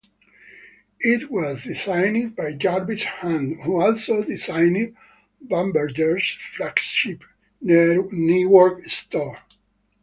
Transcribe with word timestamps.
It 1.01 1.29
was 1.29 1.65
designed 1.65 2.35
by 2.35 2.53
Jarvis 2.53 3.03
Hunt 3.03 3.61
who 3.61 3.79
also 3.79 4.23
designed 4.23 4.95
Bamberger's 5.47 6.39
flagship 6.57 7.21
Newark 7.61 8.81
store. 8.85 9.37